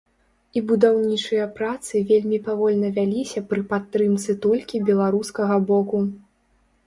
І 0.59 0.61
будаўнічыя 0.69 1.43
працы 1.57 1.99
вельмі 2.11 2.39
павольна 2.47 2.89
вяліся 2.97 3.43
пры 3.51 3.61
падтрымцы 3.73 4.37
толькі 4.49 4.83
беларускага 4.91 5.55
боку. 5.73 5.99